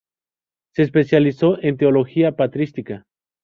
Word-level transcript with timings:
Se 0.73 0.81
especializó 0.81 1.61
en 1.61 1.77
teología 1.77 2.31
patrística. 2.31 3.05